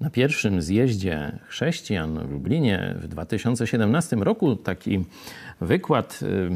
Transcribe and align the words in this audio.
na 0.00 0.10
pierwszym 0.10 0.62
zjeździe 0.62 1.38
chrześcijan 1.46 2.26
w 2.26 2.30
Lublinie 2.30 2.94
w 3.00 3.08
2017 3.08 4.16
roku 4.16 4.56
taki 4.56 5.04
wykład 5.60 6.20
y, 6.22 6.50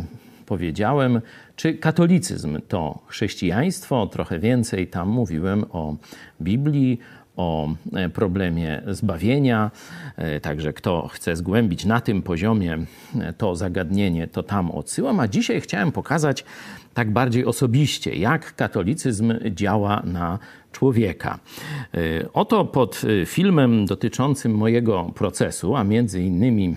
powiedziałem, 0.46 1.20
czy 1.56 1.74
katolicyzm 1.74 2.60
to 2.68 2.98
chrześcijaństwo. 3.06 4.06
Trochę 4.06 4.38
więcej 4.38 4.86
tam 4.86 5.08
mówiłem 5.08 5.64
o 5.72 5.96
Biblii, 6.40 6.98
o 7.36 7.68
e, 7.92 8.08
problemie 8.08 8.82
zbawienia. 8.86 9.70
E, 10.16 10.40
także 10.40 10.72
kto 10.72 11.08
chce 11.08 11.36
zgłębić 11.36 11.84
na 11.84 12.00
tym 12.00 12.22
poziomie 12.22 12.78
e, 13.20 13.32
to 13.32 13.56
zagadnienie, 13.56 14.26
to 14.26 14.42
tam 14.42 14.70
odsyłam. 14.70 15.20
A 15.20 15.28
dzisiaj 15.28 15.60
chciałem 15.60 15.92
pokazać 15.92 16.44
tak 16.94 17.10
bardziej 17.10 17.44
osobiście, 17.44 18.14
jak 18.14 18.54
katolicyzm 18.54 19.34
działa 19.50 20.02
na 20.04 20.38
człowieka. 20.72 21.38
Oto 22.32 22.64
pod 22.64 23.02
filmem 23.26 23.86
dotyczącym 23.86 24.54
mojego 24.54 25.12
procesu, 25.14 25.76
a 25.76 25.84
między 25.84 26.22
innymi 26.22 26.76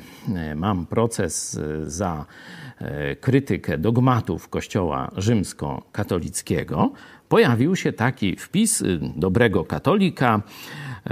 mam 0.55 0.85
proces 0.85 1.59
za 1.83 2.25
krytykę 3.21 3.77
dogmatów 3.77 4.49
Kościoła 4.49 5.11
rzymskokatolickiego, 5.17 6.91
pojawił 7.29 7.75
się 7.75 7.93
taki 7.93 8.35
wpis 8.35 8.81
y, 8.81 8.99
dobrego 9.15 9.65
katolika, 9.65 10.41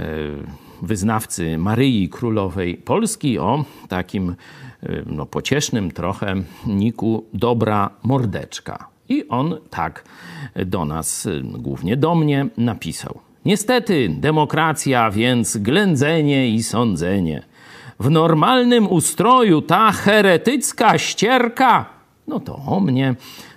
wyznawcy 0.82 1.58
Maryi 1.58 2.08
Królowej 2.08 2.74
Polski 2.74 3.38
o 3.38 3.64
takim 3.88 4.30
y, 4.82 5.04
no, 5.06 5.26
pociesznym 5.26 5.90
trochę 5.90 6.34
niku 6.66 7.24
dobra 7.34 7.90
mordeczka. 8.02 8.88
I 9.08 9.28
on 9.28 9.56
tak 9.70 10.04
do 10.66 10.84
nas, 10.84 11.28
głównie 11.42 11.96
do 11.96 12.14
mnie, 12.14 12.46
napisał. 12.56 13.20
Niestety, 13.44 14.08
demokracja, 14.20 15.10
więc 15.10 15.56
ględzenie 15.56 16.48
i 16.48 16.62
sądzenie. 16.62 17.42
W 18.00 18.10
normalnym 18.10 18.88
ustroju 18.88 19.62
ta 19.62 19.92
heretycka 19.92 20.98
ścierka, 20.98 21.86
no 22.26 22.40
to 22.40 22.56
o 22.56 22.80
mnie 22.80 23.14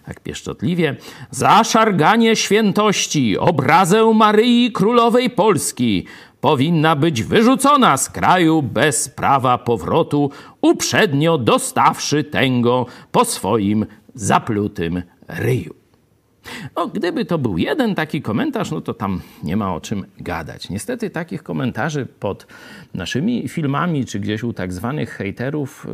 tak 0.10 0.20
pieszczotliwie, 0.20 0.96
zaszarganie 1.32 2.36
świętości, 2.36 3.38
obrazę 3.38 4.14
Maryi 4.14 4.72
Królowej 4.72 5.30
Polski 5.30 6.06
powinna 6.42 6.96
być 6.96 7.24
wyrzucona 7.24 7.98
z 7.98 8.10
kraju 8.10 8.62
bez 8.62 9.10
prawa 9.10 9.58
powrotu, 9.58 10.32
uprzednio 10.62 11.38
dostawszy 11.38 12.24
tęgo 12.24 12.86
po 13.12 13.26
swoim 13.26 13.86
zaplutym 14.16 15.02
ryju. 15.28 15.74
No, 16.76 16.88
gdyby 16.88 17.26
to 17.26 17.38
był 17.38 17.58
jeden 17.58 17.96
taki 17.96 18.22
komentarz, 18.22 18.72
no 18.72 18.82
to 18.82 18.94
tam 18.94 19.22
nie 19.44 19.58
ma 19.58 19.76
o 19.76 19.82
czym 19.82 20.06
gadać. 20.20 20.70
Niestety 20.70 21.10
takich 21.10 21.44
komentarzy 21.44 22.08
pod 22.20 22.48
naszymi 22.94 23.48
filmami, 23.48 24.06
czy 24.06 24.20
gdzieś 24.20 24.44
u 24.44 24.54
tak 24.54 24.74
zwanych 24.74 25.10
hejterów 25.10 25.88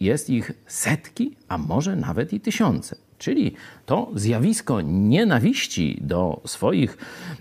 jest 0.00 0.30
ich 0.30 0.52
setki, 0.66 1.36
a 1.48 1.58
może 1.58 1.96
nawet 1.96 2.32
i 2.32 2.40
tysiące. 2.40 3.05
Czyli 3.18 3.54
to 3.86 4.10
zjawisko 4.14 4.80
nienawiści 4.80 5.98
do 6.00 6.40
swoich, 6.44 6.98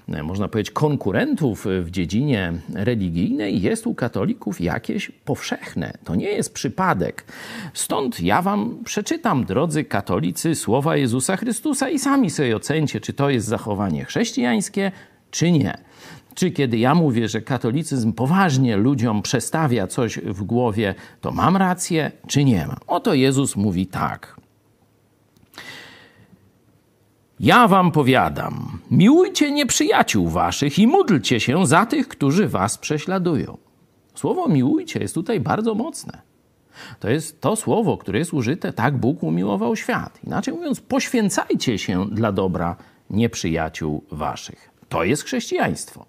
e, 0.09 0.23
można 0.23 0.47
powiedzieć, 0.47 0.71
konkurentów 0.71 1.65
w 1.81 1.91
dziedzinie 1.91 2.53
religijnej 2.73 3.61
jest 3.61 3.87
u 3.87 3.95
katolików 3.95 4.61
jakieś 4.61 5.11
powszechne. 5.25 5.93
To 6.03 6.15
nie 6.15 6.29
jest 6.29 6.53
przypadek. 6.53 7.25
Stąd 7.73 8.19
ja 8.19 8.41
wam 8.41 8.83
przeczytam, 8.85 9.45
drodzy 9.45 9.83
katolicy, 9.83 10.55
słowa 10.55 10.97
Jezusa 10.97 11.37
Chrystusa 11.37 11.89
i 11.89 11.99
sami 11.99 12.29
sobie 12.29 12.55
ocencie, 12.55 13.01
czy 13.01 13.13
to 13.13 13.29
jest 13.29 13.47
zachowanie 13.47 14.05
chrześcijańskie, 14.05 14.91
czy 15.31 15.51
nie. 15.51 15.77
Czy 16.35 16.51
kiedy 16.51 16.77
ja 16.77 16.95
mówię, 16.95 17.29
że 17.29 17.41
katolicyzm 17.41 18.13
poważnie 18.13 18.77
ludziom 18.77 19.21
przestawia 19.21 19.87
coś 19.87 20.17
w 20.19 20.43
głowie, 20.43 20.95
to 21.21 21.31
mam 21.31 21.57
rację, 21.57 22.11
czy 22.27 22.43
nie 22.43 22.67
mam? 22.67 22.77
Oto 22.87 23.13
Jezus 23.13 23.55
mówi 23.55 23.87
tak. 23.87 24.34
Ja 27.45 27.67
wam 27.67 27.91
powiadam, 27.91 28.79
miłujcie 28.91 29.51
nieprzyjaciół 29.51 30.29
waszych 30.29 30.79
i 30.79 30.87
módlcie 30.87 31.39
się 31.39 31.67
za 31.67 31.85
tych, 31.85 32.07
którzy 32.07 32.47
was 32.47 32.77
prześladują. 32.77 33.57
Słowo 34.15 34.47
miłujcie 34.47 34.99
jest 34.99 35.13
tutaj 35.13 35.39
bardzo 35.39 35.75
mocne. 35.75 36.21
To 36.99 37.09
jest 37.09 37.41
to 37.41 37.55
słowo, 37.55 37.97
które 37.97 38.19
jest 38.19 38.33
użyte, 38.33 38.73
tak 38.73 38.97
Bóg 38.97 39.23
umiłował 39.23 39.75
świat. 39.75 40.19
Inaczej 40.23 40.53
mówiąc, 40.53 40.81
poświęcajcie 40.81 41.77
się 41.77 42.05
dla 42.11 42.31
dobra 42.31 42.75
nieprzyjaciół 43.09 44.03
waszych. 44.11 44.71
To 44.89 45.03
jest 45.03 45.23
chrześcijaństwo. 45.23 46.05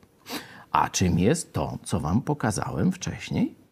A 0.71 0.89
czym 0.89 1.19
jest 1.19 1.53
to, 1.53 1.79
co 1.85 2.01
wam 2.01 2.23
pokazałem 2.23 2.93
wcześniej? 2.93 3.66